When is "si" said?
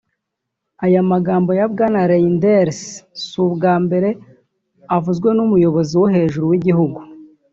3.25-3.35